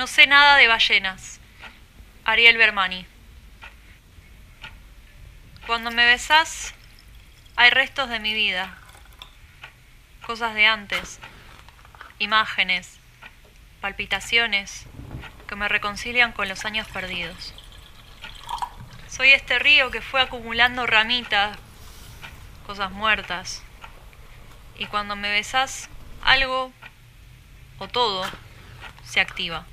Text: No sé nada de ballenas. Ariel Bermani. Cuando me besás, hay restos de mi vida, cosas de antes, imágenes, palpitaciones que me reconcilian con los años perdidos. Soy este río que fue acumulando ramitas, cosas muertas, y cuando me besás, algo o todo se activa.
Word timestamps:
No 0.00 0.06
sé 0.06 0.26
nada 0.26 0.56
de 0.56 0.66
ballenas. 0.66 1.40
Ariel 2.24 2.56
Bermani. 2.56 3.04
Cuando 5.66 5.90
me 5.90 6.06
besás, 6.06 6.72
hay 7.54 7.68
restos 7.68 8.08
de 8.08 8.18
mi 8.18 8.32
vida, 8.32 8.78
cosas 10.24 10.54
de 10.54 10.64
antes, 10.64 11.20
imágenes, 12.18 12.98
palpitaciones 13.82 14.86
que 15.46 15.56
me 15.56 15.68
reconcilian 15.68 16.32
con 16.32 16.48
los 16.48 16.64
años 16.64 16.88
perdidos. 16.88 17.52
Soy 19.06 19.32
este 19.32 19.58
río 19.58 19.90
que 19.90 20.00
fue 20.00 20.22
acumulando 20.22 20.86
ramitas, 20.86 21.58
cosas 22.66 22.90
muertas, 22.90 23.62
y 24.78 24.86
cuando 24.86 25.14
me 25.14 25.30
besás, 25.30 25.90
algo 26.22 26.72
o 27.78 27.86
todo 27.86 28.24
se 29.04 29.20
activa. 29.20 29.66